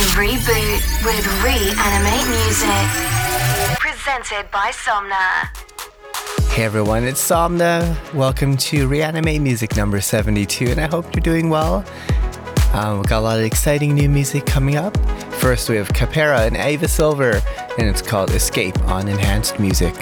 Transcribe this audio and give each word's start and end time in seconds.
to 0.00 0.06
Reboot 0.16 1.04
with 1.04 1.26
Reanimate 1.44 2.26
Music. 2.46 2.86
Presented 3.78 4.50
by 4.50 4.70
Somna. 4.72 5.50
Hey 6.52 6.64
everyone, 6.64 7.04
it's 7.04 7.20
Somna. 7.20 7.98
Welcome 8.14 8.56
to 8.56 8.88
Reanimate 8.88 9.42
Music 9.42 9.76
number 9.76 10.00
72, 10.00 10.68
and 10.68 10.80
I 10.80 10.86
hope 10.86 11.14
you're 11.14 11.20
doing 11.20 11.50
well. 11.50 11.84
Um, 12.72 12.96
we've 12.96 13.08
got 13.08 13.18
a 13.18 13.20
lot 13.20 13.38
of 13.40 13.44
exciting 13.44 13.94
new 13.94 14.08
music 14.08 14.46
coming 14.46 14.76
up. 14.76 14.96
First, 15.34 15.68
we 15.68 15.76
have 15.76 15.88
Capera 15.88 16.46
and 16.46 16.56
Ava 16.56 16.88
Silver, 16.88 17.42
and 17.78 17.86
it's 17.86 18.00
called 18.00 18.30
Escape 18.30 18.78
on 18.84 19.06
Enhanced 19.06 19.60
Music. 19.60 19.94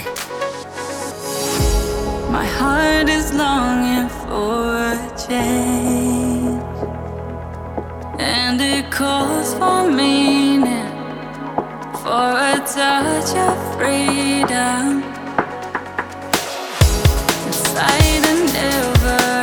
My 2.31 2.47
heart 2.47 3.09
is 3.09 3.35
longing 3.35 4.09
for 4.11 4.77
a 4.77 5.27
change, 5.27 6.28
and 8.19 8.61
it 8.61 8.91
calls 8.91 9.55
for 9.55 9.89
meaning, 9.91 10.87
for 12.03 12.33
a 12.53 12.59
touch 12.67 13.35
of 13.37 13.57
freedom. 13.77 15.03
Inside 17.47 18.25
a 18.27 18.35
never-ending 18.53 19.38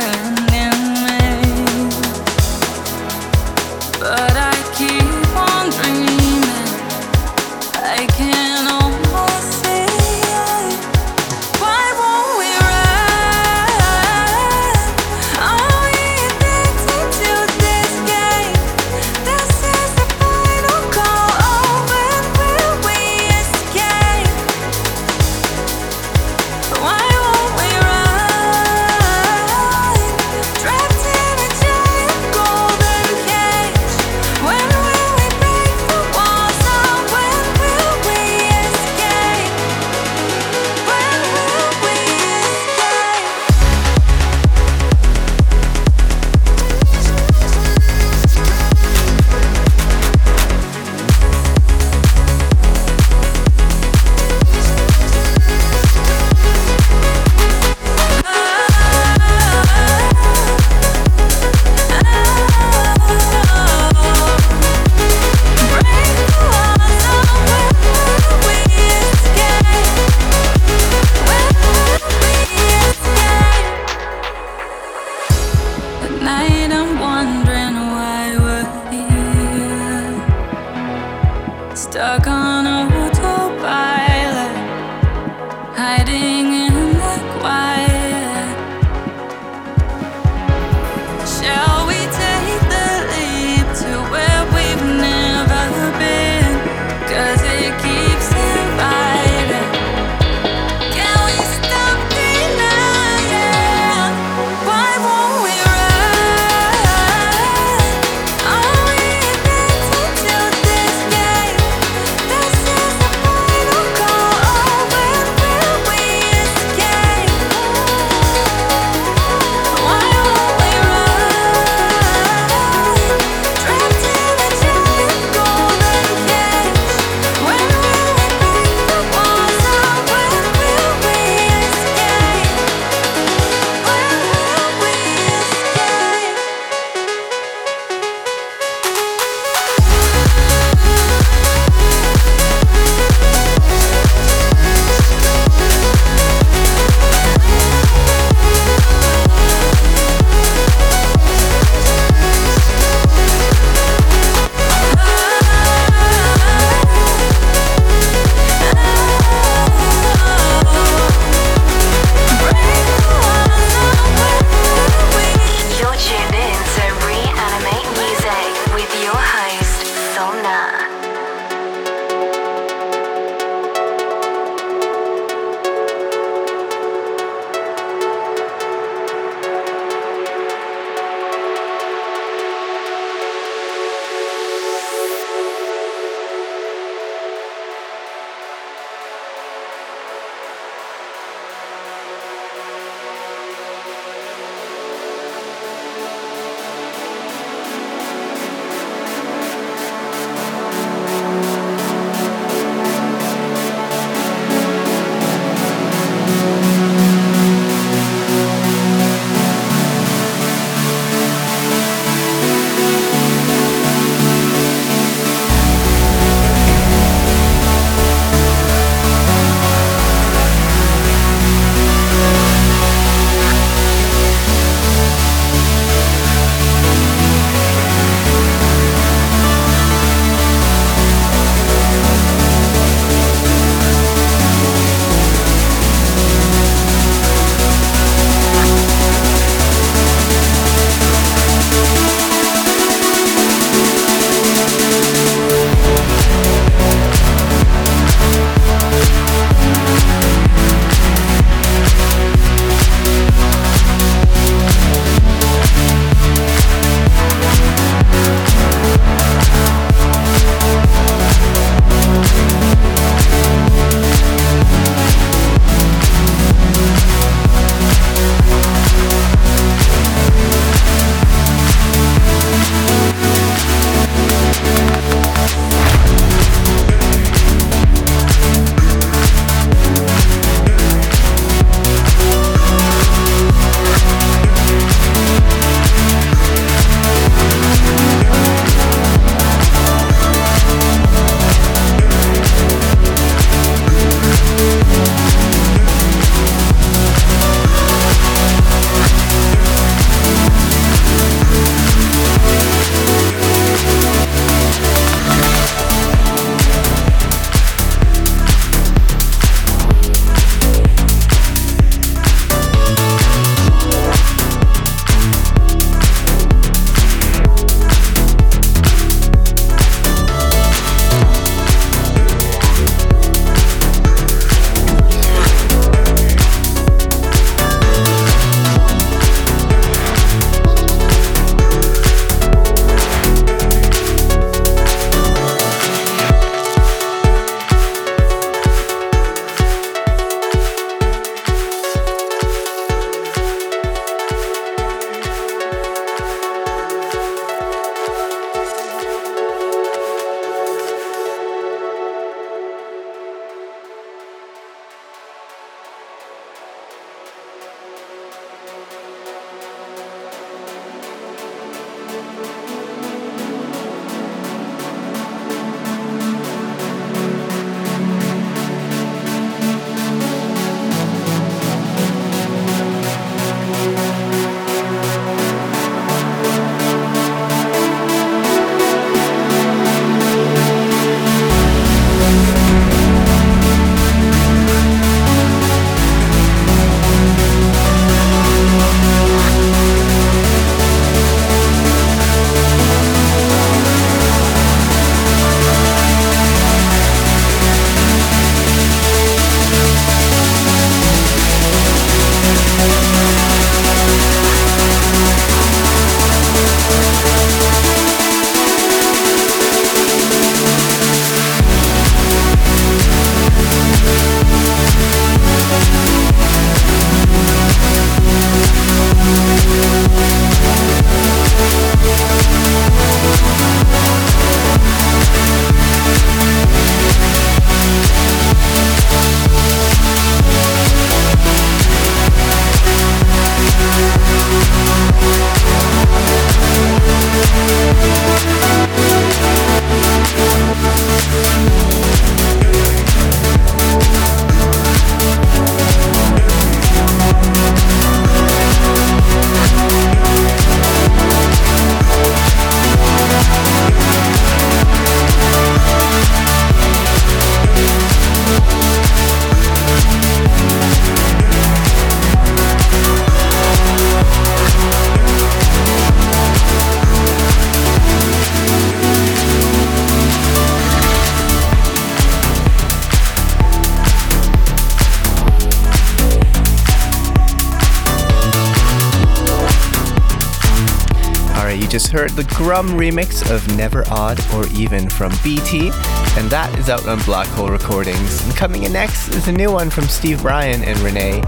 the 482.36 482.44
Grum 482.54 482.90
remix 482.90 483.50
of 483.50 483.66
Never 483.78 484.04
Odd 484.10 484.38
or 484.52 484.66
Even 484.68 485.08
from 485.08 485.32
BT, 485.42 485.88
and 486.36 486.50
that 486.50 486.70
is 486.78 486.90
out 486.90 487.08
on 487.08 487.18
Black 487.20 487.46
Hole 487.48 487.70
Recordings. 487.70 488.44
And 488.44 488.54
coming 488.54 488.82
in 488.82 488.92
next 488.92 489.28
is 489.28 489.48
a 489.48 489.52
new 489.52 489.72
one 489.72 489.88
from 489.88 490.04
Steve 490.04 490.42
Brian 490.42 490.84
and 490.84 490.98
Renee. 490.98 491.42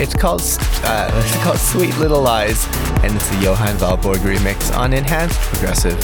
It's 0.00 0.14
called 0.14 0.40
uh, 0.84 1.10
it's 1.12 1.42
called 1.42 1.58
Sweet 1.58 1.96
Little 1.98 2.22
Lies, 2.22 2.64
and 3.02 3.16
it's 3.16 3.28
the 3.28 3.38
Johan 3.38 3.76
Vilborg 3.76 4.18
remix 4.18 4.72
on 4.76 4.92
Enhanced 4.92 5.40
Progressive. 5.40 5.98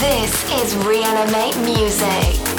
This 0.00 0.34
is 0.60 0.74
Reanimate 0.84 1.56
Music. 1.58 2.49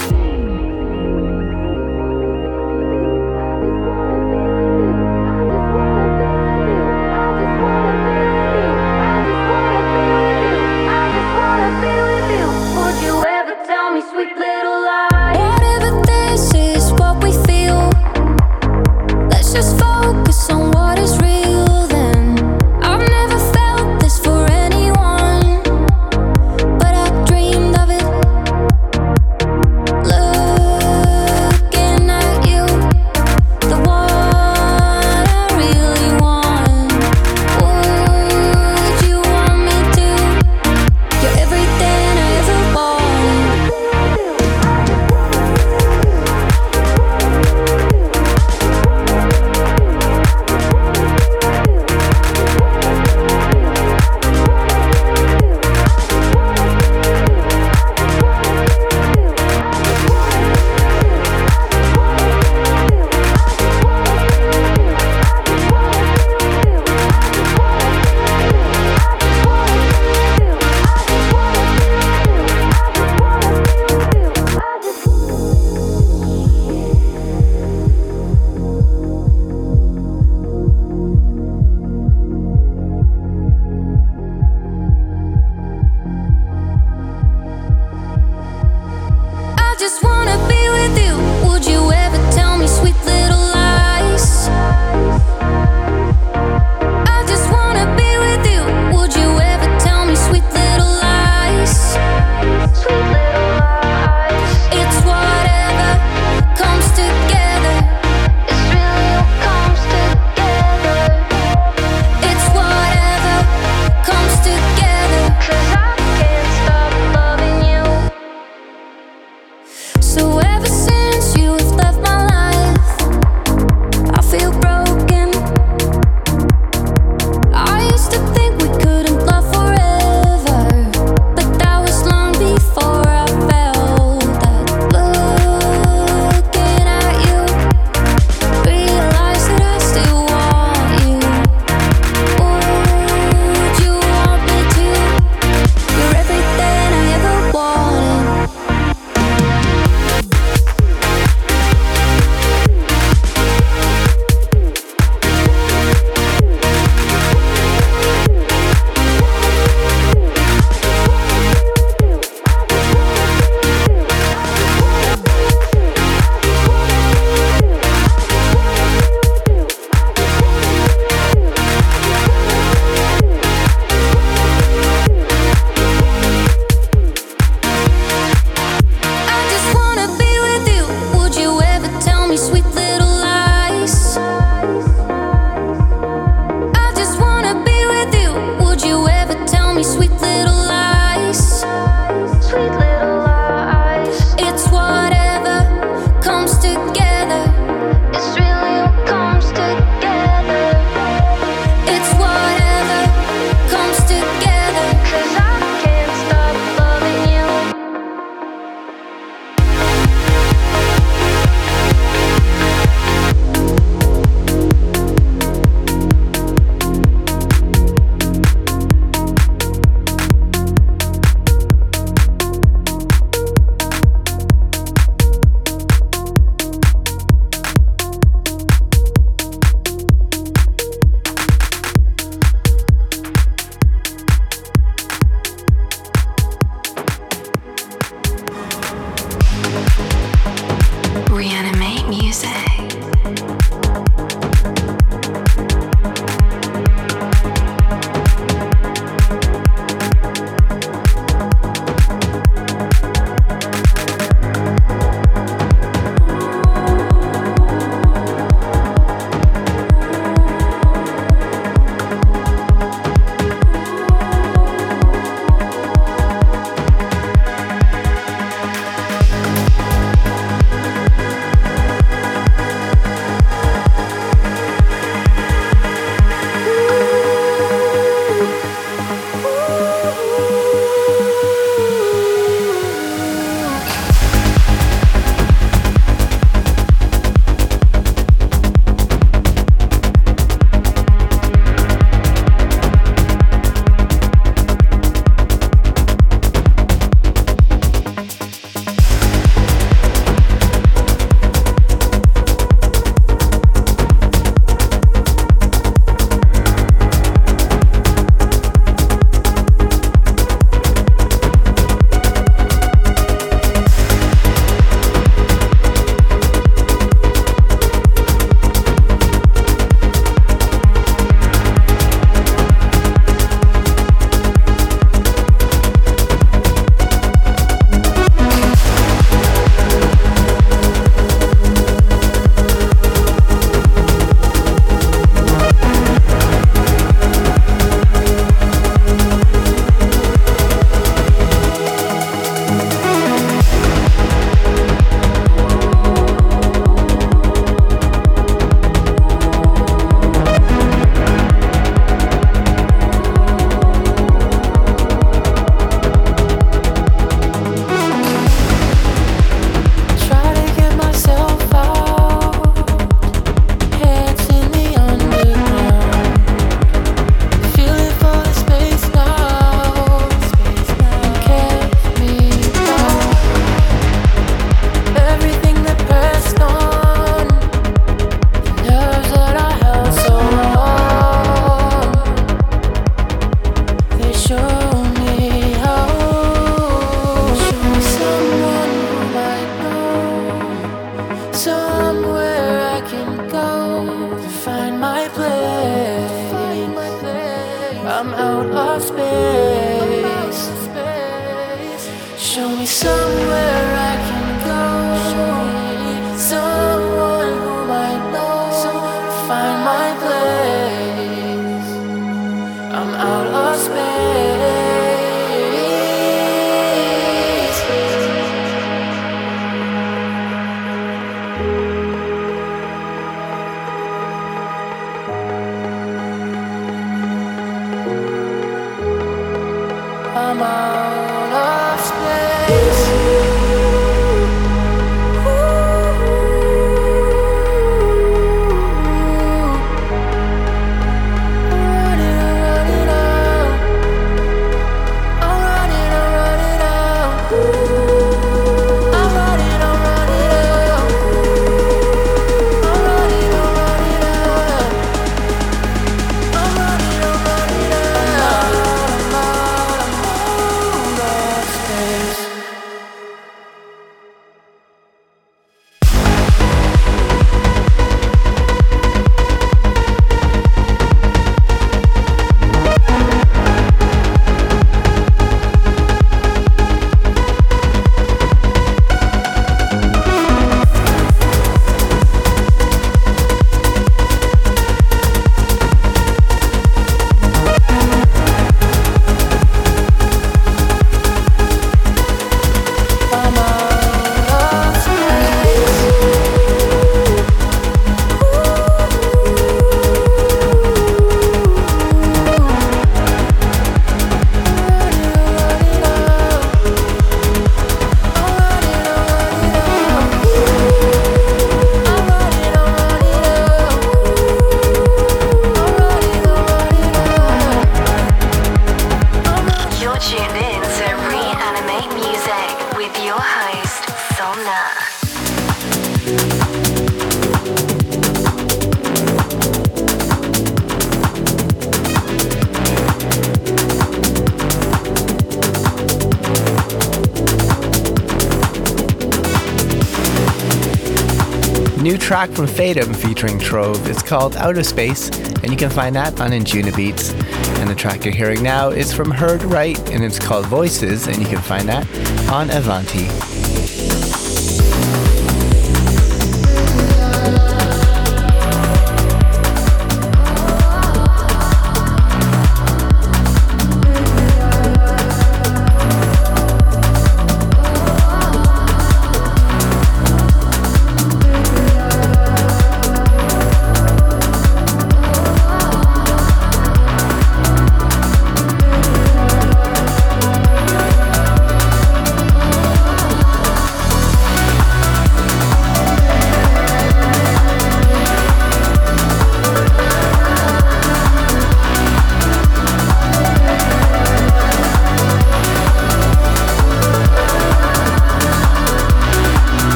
Track 542.31 542.49
from 542.51 542.65
Fatum 542.65 543.13
featuring 543.13 543.59
Trove. 543.59 544.07
It's 544.07 544.23
called 544.23 544.55
Out 544.55 544.77
of 544.77 544.85
Space, 544.85 545.27
and 545.63 545.69
you 545.69 545.75
can 545.75 545.89
find 545.89 546.15
that 546.15 546.39
on 546.39 546.51
Anjunabeats. 546.51 547.33
And 547.81 547.89
the 547.89 547.93
track 547.93 548.23
you're 548.23 548.33
hearing 548.33 548.63
now 548.63 548.87
is 548.87 549.11
from 549.11 549.31
Heard 549.31 549.63
Right, 549.63 549.99
and 550.11 550.23
it's 550.23 550.39
called 550.39 550.65
Voices, 550.67 551.27
and 551.27 551.39
you 551.39 551.45
can 551.45 551.61
find 551.61 551.89
that 551.89 552.07
on 552.49 552.69
Avanti. 552.69 553.50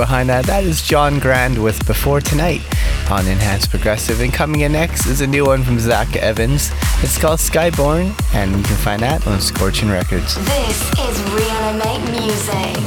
Behind 0.00 0.30
that. 0.30 0.46
That 0.46 0.64
is 0.64 0.80
John 0.80 1.18
Grand 1.18 1.62
with 1.62 1.86
Before 1.86 2.22
Tonight 2.22 2.62
on 3.10 3.26
Enhanced 3.26 3.68
Progressive. 3.68 4.22
And 4.22 4.32
coming 4.32 4.62
in 4.62 4.72
next 4.72 5.04
is 5.06 5.20
a 5.20 5.26
new 5.26 5.44
one 5.44 5.62
from 5.62 5.78
Zach 5.78 6.16
Evans. 6.16 6.70
It's 7.02 7.18
called 7.18 7.38
Skyborn, 7.38 8.18
and 8.32 8.56
you 8.56 8.62
can 8.62 8.76
find 8.76 9.02
that 9.02 9.26
on 9.26 9.42
Scorching 9.42 9.90
Records. 9.90 10.36
This 10.36 10.90
is 11.00 11.22
Reanimate 11.34 12.10
Music. 12.18 12.78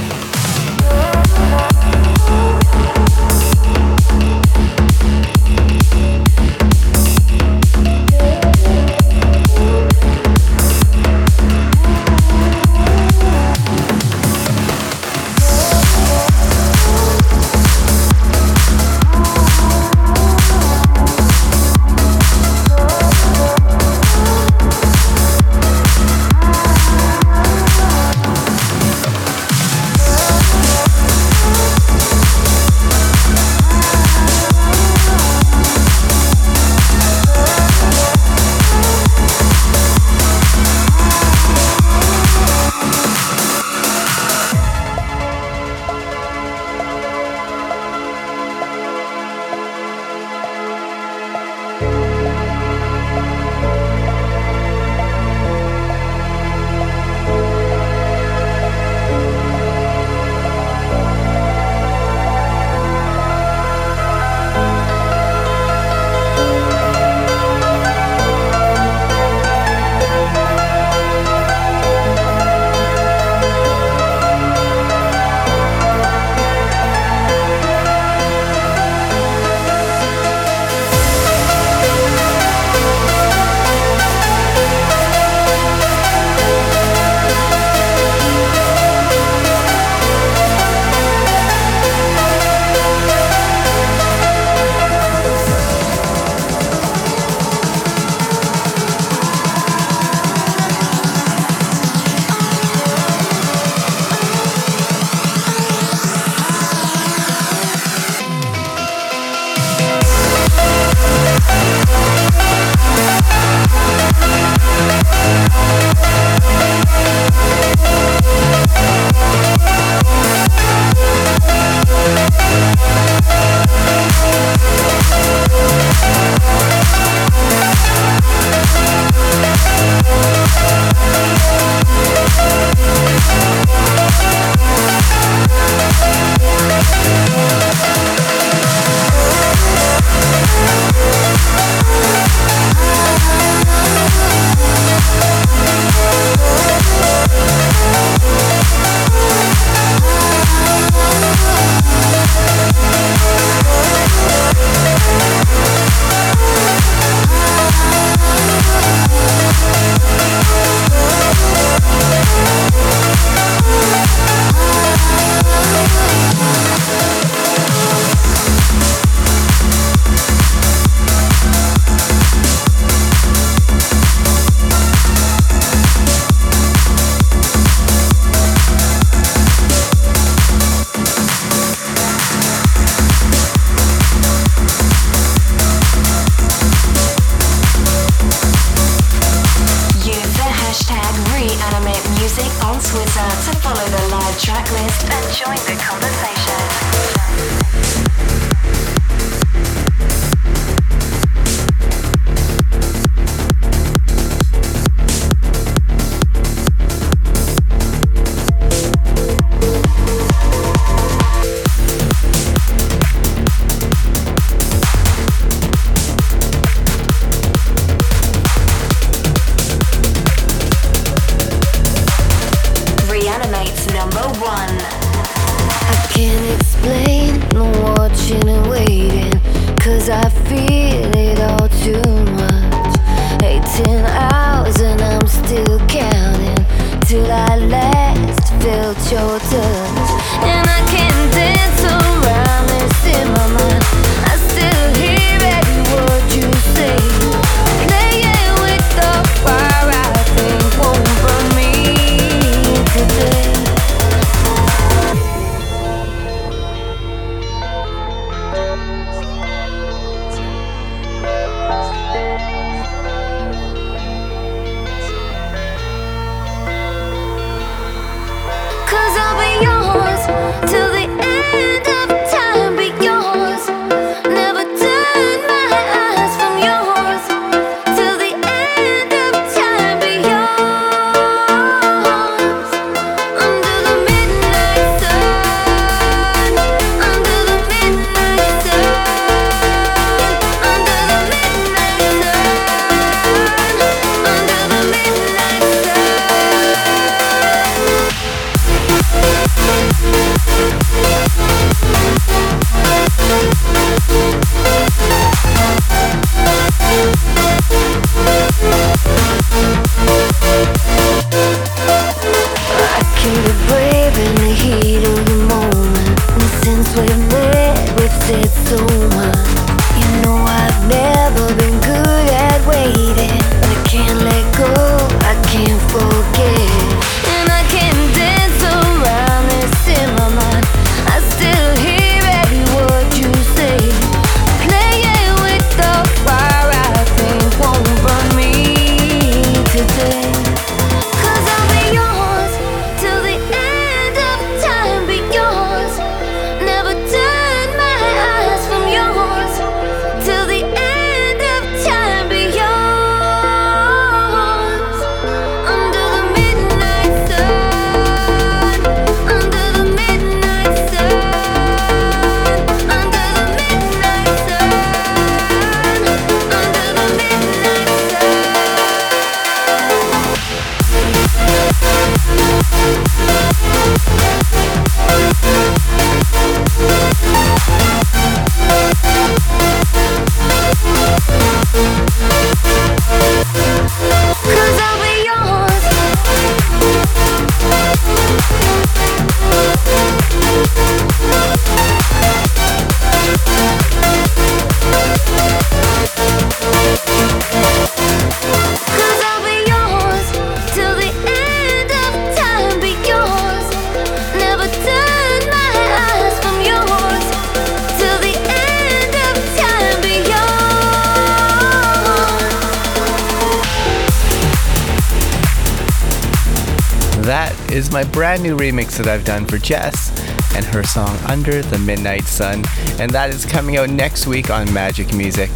Brand 418.13 418.43
new 418.43 418.55
remix 418.55 418.95
that 418.97 419.07
I've 419.07 419.25
done 419.25 419.47
for 419.47 419.57
Jess 419.57 420.11
and 420.55 420.63
her 420.65 420.83
song 420.83 421.17
Under 421.27 421.63
the 421.63 421.79
Midnight 421.79 422.25
Sun. 422.25 422.63
And 422.99 423.09
that 423.09 423.31
is 423.31 423.43
coming 423.43 423.77
out 423.77 423.89
next 423.89 424.27
week 424.27 424.51
on 424.51 424.71
Magic 424.71 425.15
Music. 425.15 425.49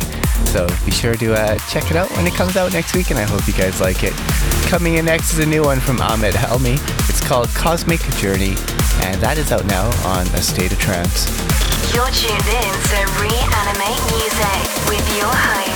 So 0.50 0.67
be 0.84 0.91
sure 0.91 1.15
to 1.15 1.36
uh, 1.36 1.60
check 1.70 1.91
it 1.91 1.98
out 1.98 2.10
when 2.17 2.26
it 2.26 2.34
comes 2.34 2.58
out 2.58 2.74
next 2.74 2.96
week, 2.96 3.12
and 3.12 3.20
I 3.20 3.24
hope 3.24 3.48
you 3.48 3.54
guys 3.54 3.80
like 3.80 4.04
it. 4.04 4.13
Coming 4.70 4.96
in 4.96 5.06
next 5.06 5.34
is 5.34 5.39
a 5.39 5.46
new 5.46 5.62
one 5.62 5.80
from 5.80 6.02
Ahmed 6.02 6.34
Helmy. 6.34 6.78
It's 7.08 7.26
called 7.26 7.48
Cosmic 7.50 8.02
Journey, 8.17 8.56
and 9.06 9.22
that 9.22 9.38
is 9.38 9.52
out 9.52 9.65
now 9.65 9.86
on 10.08 10.26
A 10.34 10.41
State 10.41 10.72
of 10.72 10.80
Trance. 10.80 11.30
You're 11.93 12.10
tuned 12.10 12.41
in 12.41 12.74
to 12.89 13.00
Reanimate 13.22 14.02
Music 14.17 14.65
with 14.89 15.06
your 15.15 15.30
host, 15.30 15.67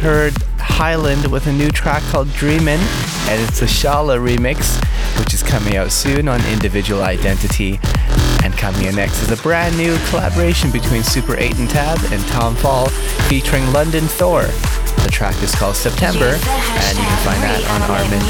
heard 0.00 0.32
Highland 0.56 1.30
with 1.30 1.46
a 1.46 1.52
new 1.52 1.70
track 1.70 2.02
called 2.04 2.32
Dreamin', 2.32 2.80
and 3.28 3.40
it's 3.42 3.60
a 3.60 3.66
Shala 3.66 4.16
remix, 4.16 4.80
which 5.18 5.34
is 5.34 5.42
coming 5.42 5.76
out 5.76 5.92
soon 5.92 6.26
on 6.26 6.40
Individual 6.46 7.02
Identity. 7.02 7.78
And 8.42 8.56
coming 8.56 8.86
in 8.86 8.96
next 8.96 9.22
is 9.22 9.30
a 9.30 9.36
brand 9.42 9.76
new 9.76 9.98
collaboration 10.08 10.70
between 10.70 11.02
Super 11.02 11.36
8 11.36 11.58
and 11.58 11.68
Tab 11.68 11.98
and 12.12 12.24
Tom 12.28 12.56
Fall 12.56 12.88
featuring 13.28 13.70
London 13.72 14.04
Thor. 14.06 14.42
The 15.04 15.10
track 15.12 15.36
is 15.42 15.54
called 15.54 15.76
September, 15.76 16.32
and 16.32 16.96
you 16.96 17.04
can 17.04 17.20
find 17.20 17.42
that 17.44 17.60
on 17.68 17.80
Armind. 17.84 18.24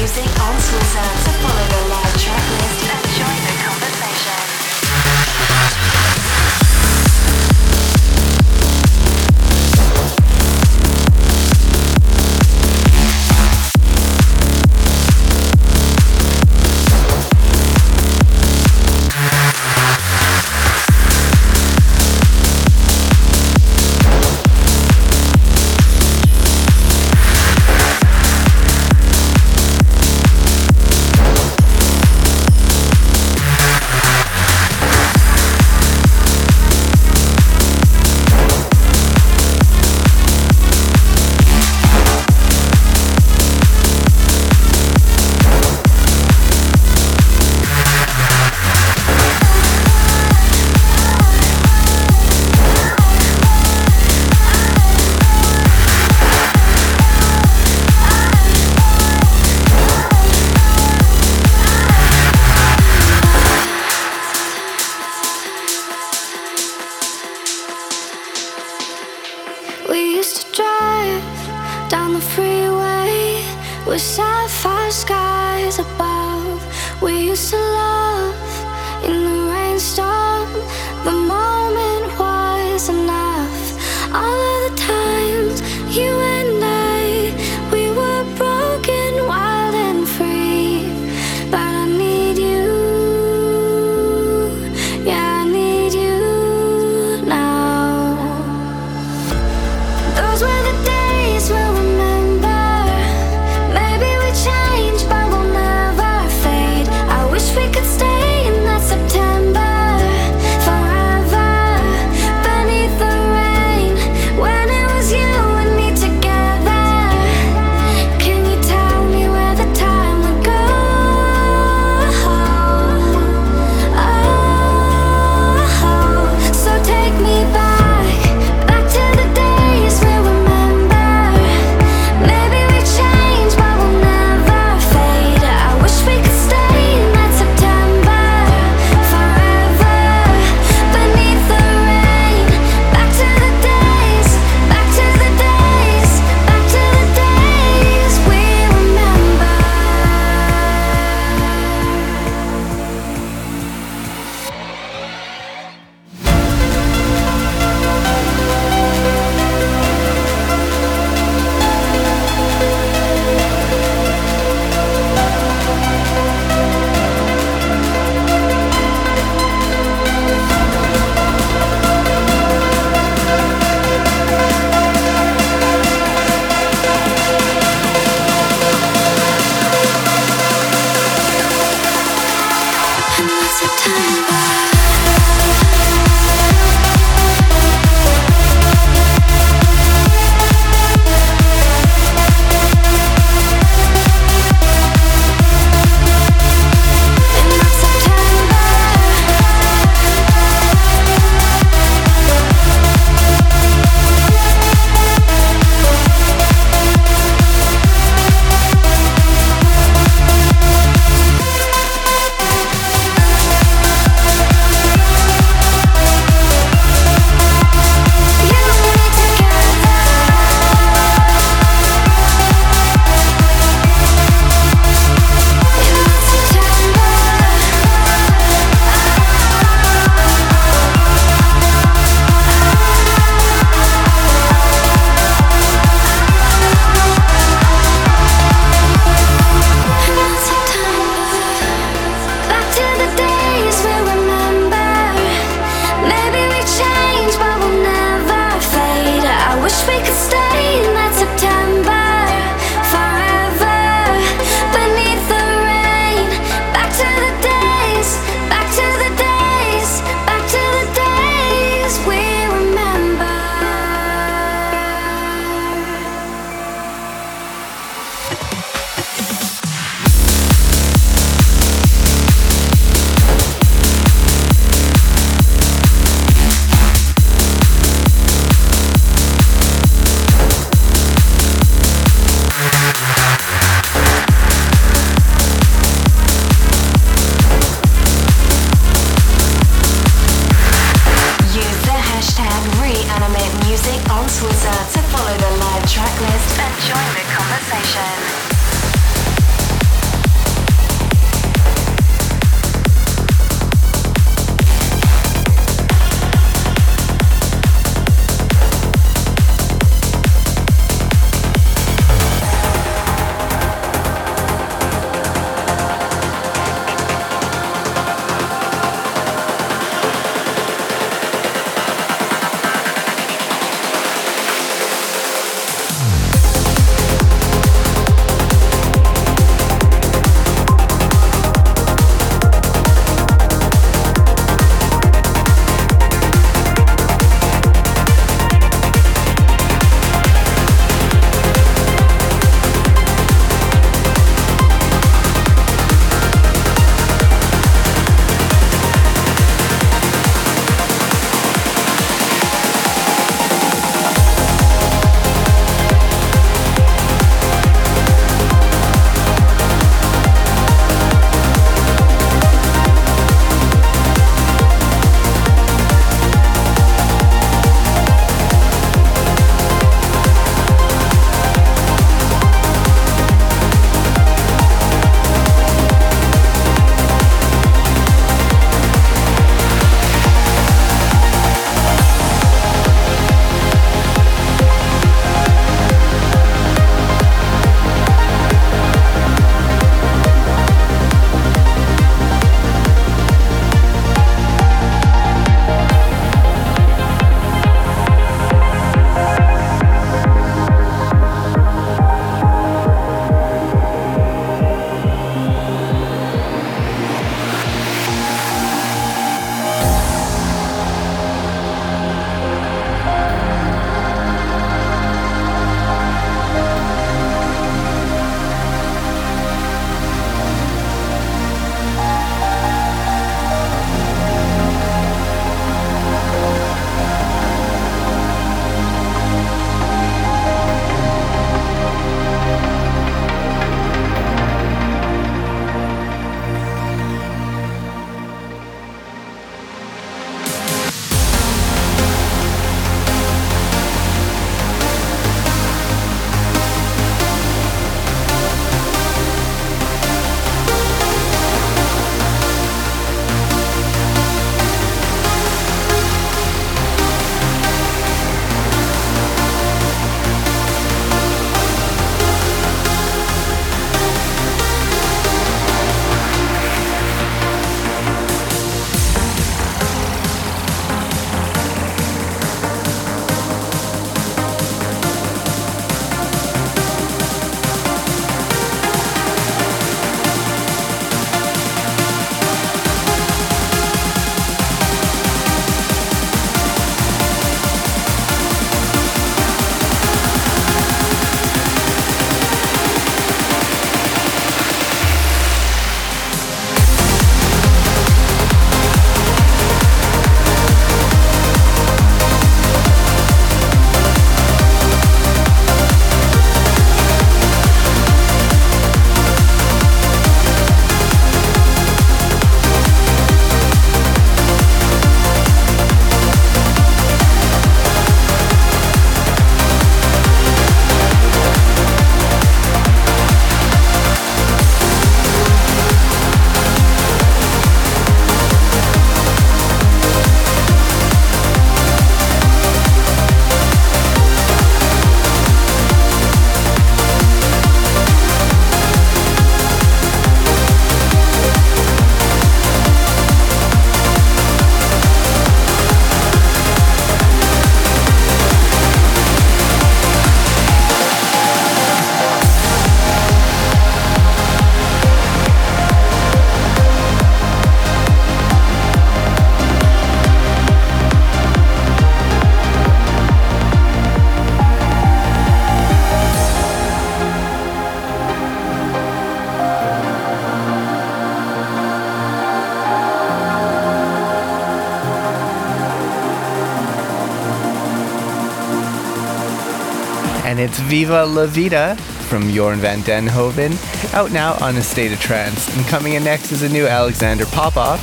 Viva 581.01 581.25
La 581.25 581.47
Vida 581.47 581.95
from 582.29 582.43
Jorn 582.43 582.77
van 582.77 582.99
Deynhoven, 582.99 583.73
out 584.13 584.31
now 584.31 584.53
on 584.63 584.75
A 584.75 584.83
State 584.83 585.11
of 585.11 585.19
Trance. 585.19 585.75
And 585.75 585.83
coming 585.87 586.13
in 586.13 586.23
next 586.23 586.51
is 586.51 586.61
a 586.61 586.69
new 586.69 586.85
Alexander 586.85 587.47
Popov 587.47 587.99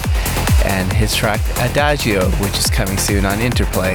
and 0.65 0.93
his 0.93 1.15
track 1.15 1.41
Adagio, 1.61 2.29
which 2.43 2.59
is 2.59 2.69
coming 2.69 2.99
soon 2.99 3.25
on 3.25 3.39
Interplay. 3.39 3.95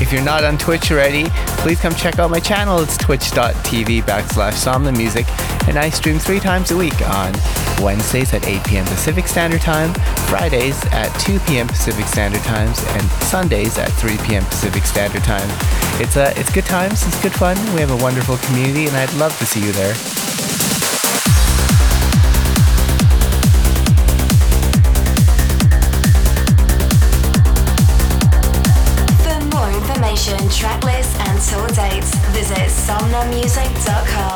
If 0.00 0.12
you're 0.12 0.22
not 0.22 0.44
on 0.44 0.58
Twitch 0.58 0.90
already, 0.90 1.24
please 1.62 1.80
come 1.80 1.94
check 1.94 2.18
out 2.18 2.30
my 2.30 2.40
channel. 2.40 2.80
It's 2.80 2.96
twitch.tv 2.96 4.02
backslash 4.02 4.52
Somna 4.52 4.94
Music, 4.96 5.26
and 5.68 5.78
I 5.78 5.88
stream 5.90 6.18
three 6.18 6.40
times 6.40 6.70
a 6.72 6.76
week 6.76 7.00
on 7.08 7.32
Wednesdays 7.80 8.34
at 8.34 8.46
8 8.46 8.64
p.m. 8.64 8.84
Pacific 8.84 9.26
Standard 9.26 9.60
Time, 9.60 9.94
Fridays 10.28 10.84
at 10.86 11.08
2 11.20 11.38
p.m. 11.40 11.66
Pacific 11.66 12.06
Standard 12.06 12.42
Times, 12.42 12.82
and 12.88 13.02
Sundays 13.24 13.78
at 13.78 13.88
3 13.92 14.18
p.m. 14.18 14.44
Pacific 14.44 14.84
Standard 14.84 15.22
Time. 15.22 15.48
It's 16.00 16.16
uh, 16.16 16.34
it's 16.36 16.52
good 16.52 16.66
times, 16.66 17.06
it's 17.06 17.22
good 17.22 17.32
fun. 17.32 17.56
We 17.74 17.80
have 17.80 17.90
a 17.90 18.02
wonderful 18.02 18.36
community, 18.38 18.86
and 18.86 18.96
I'd 18.96 19.12
love 19.14 19.36
to 19.38 19.46
see 19.46 19.64
you 19.64 19.72
there. 19.72 19.94
somnamusic.com. 32.86 34.33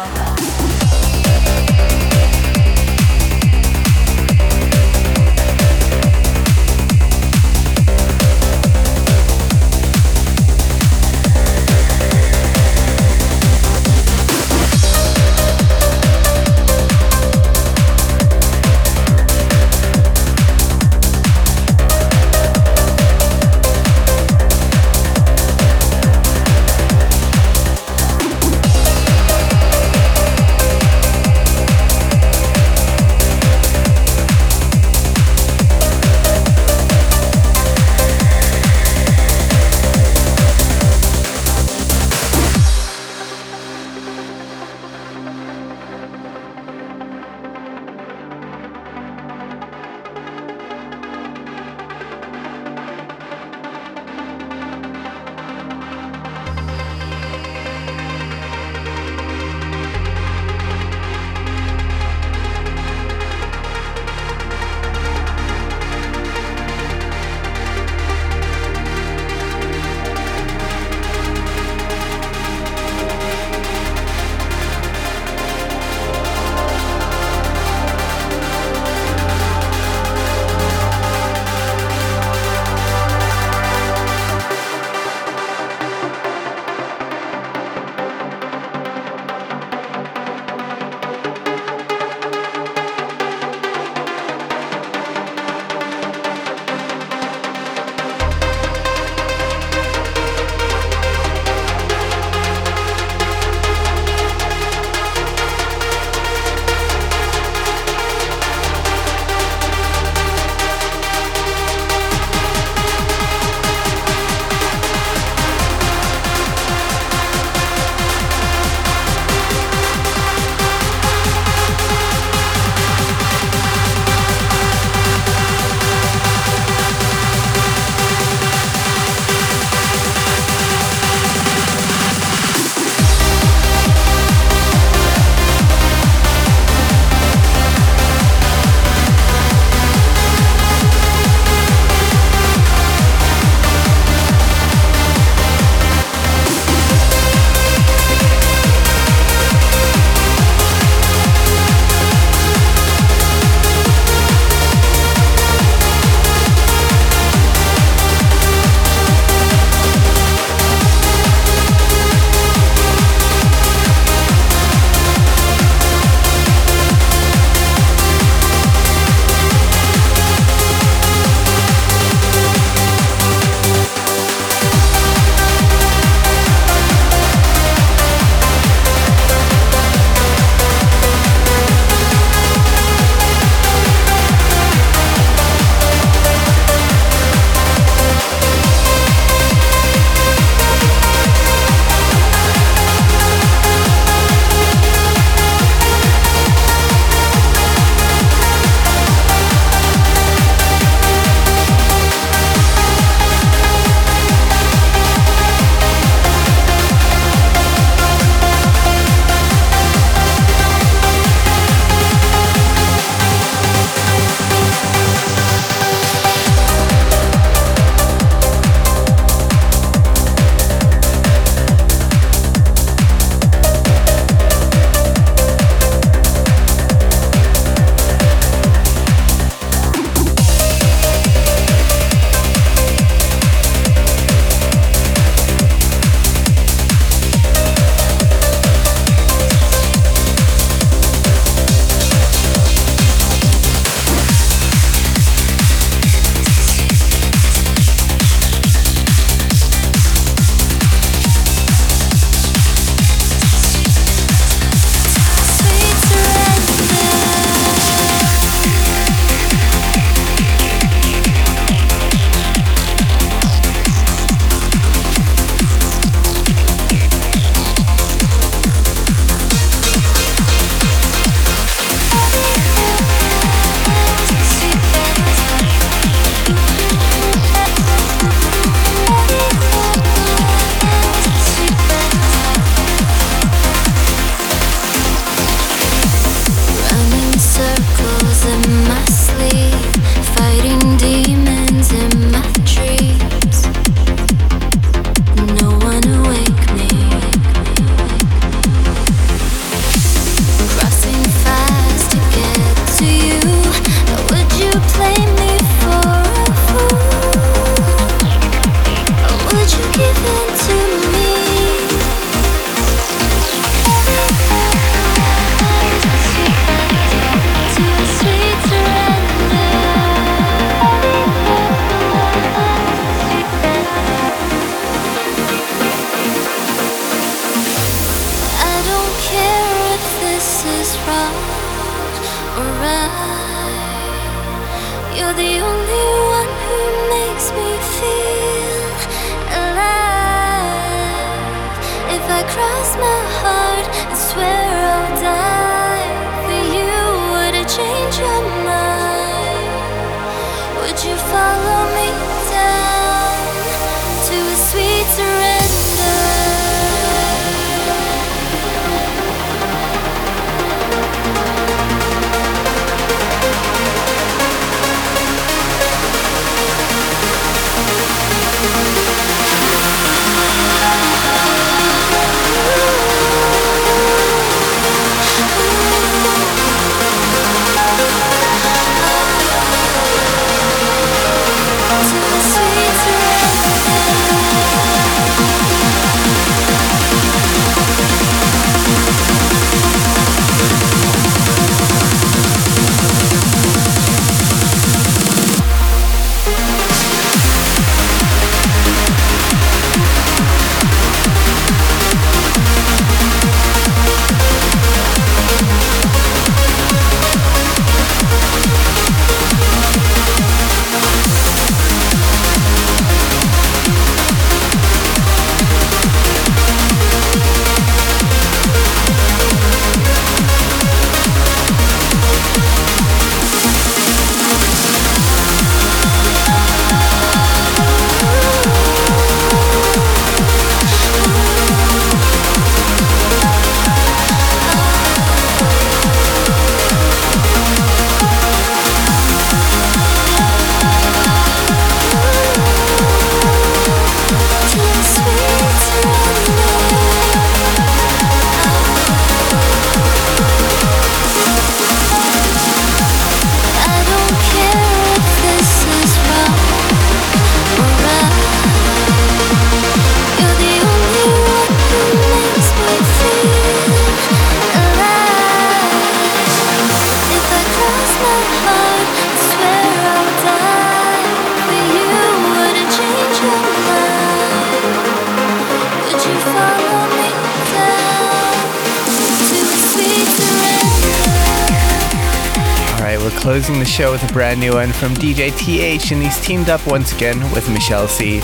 show 483.98 484.12
with 484.12 484.30
a 484.30 484.32
brand 484.32 484.60
new 484.60 484.74
one 484.74 484.92
from 484.92 485.12
DJ 485.14 485.50
TH, 485.58 486.12
and 486.12 486.22
he's 486.22 486.40
teamed 486.40 486.68
up 486.68 486.86
once 486.86 487.12
again 487.12 487.40
with 487.50 487.68
Michelle 487.68 488.06
C. 488.06 488.38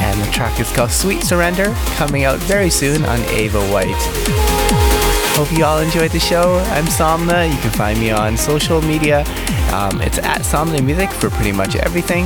And 0.00 0.20
the 0.20 0.28
track 0.32 0.58
is 0.58 0.72
called 0.72 0.90
Sweet 0.90 1.22
Surrender, 1.22 1.72
coming 1.94 2.24
out 2.24 2.40
very 2.40 2.68
soon 2.68 3.04
on 3.04 3.20
Ava 3.26 3.60
White. 3.70 3.94
Hope 5.36 5.52
you 5.56 5.64
all 5.64 5.78
enjoyed 5.78 6.10
the 6.10 6.18
show. 6.18 6.58
I'm 6.72 6.86
Somna. 6.86 7.48
You 7.48 7.60
can 7.60 7.70
find 7.70 7.96
me 8.00 8.10
on 8.10 8.36
social 8.36 8.82
media. 8.82 9.20
Um, 9.72 10.00
it's 10.00 10.18
at 10.18 10.40
Somna 10.40 10.84
Music 10.84 11.12
for 11.12 11.30
pretty 11.30 11.52
much 11.52 11.76
everything. 11.76 12.24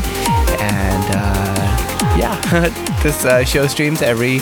And 0.59 1.05
uh, 1.11 2.17
yeah, 2.17 2.41
this 3.03 3.27
uh, 3.27 3.45
show 3.45 3.67
streams 3.67 4.01
every 4.01 4.39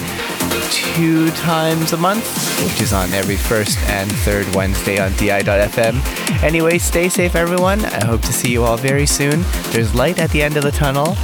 two 0.74 1.30
times 1.30 1.92
a 1.92 1.96
month, 1.96 2.26
which 2.64 2.80
is 2.80 2.92
on 2.92 3.12
every 3.12 3.36
first 3.36 3.78
and 3.88 4.10
third 4.10 4.52
Wednesday 4.54 4.98
on 4.98 5.12
DI.FM. 5.12 6.42
Anyway, 6.42 6.78
stay 6.78 7.08
safe, 7.08 7.36
everyone. 7.36 7.84
I 7.84 8.04
hope 8.04 8.22
to 8.22 8.32
see 8.32 8.50
you 8.50 8.64
all 8.64 8.76
very 8.76 9.06
soon. 9.06 9.44
There's 9.70 9.94
light 9.94 10.18
at 10.18 10.30
the 10.30 10.42
end 10.42 10.56
of 10.56 10.64
the 10.64 10.72
tunnel. 10.72 11.16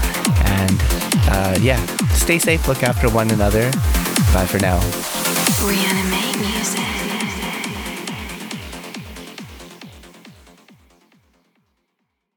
And 0.44 0.80
uh, 1.28 1.58
yeah, 1.60 1.84
stay 2.14 2.38
safe, 2.38 2.68
look 2.68 2.82
after 2.82 3.10
one 3.10 3.30
another. 3.30 3.70
Bye 4.32 4.46
for 4.46 4.58
now. 4.58 4.78
Reanimate 5.66 6.38
music. 6.38 7.09